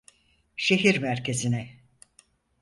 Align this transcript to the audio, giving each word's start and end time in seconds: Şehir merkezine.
Şehir 0.55 0.97
merkezine. 0.97 1.79